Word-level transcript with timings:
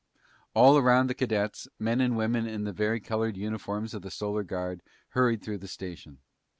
All 0.55 0.79
around 0.79 1.11
the 1.11 1.13
cadets, 1.13 1.67
men 1.77 2.01
and 2.01 2.17
women 2.17 2.47
in 2.47 2.63
the 2.63 2.71
vari 2.73 2.99
colored 2.99 3.37
uniforms 3.37 3.93
of 3.93 4.01
the 4.01 4.09
Solar 4.09 4.41
Guard 4.41 4.81
hurried 5.09 5.43
through 5.43 5.59
the 5.59 5.67
station. 5.67 6.17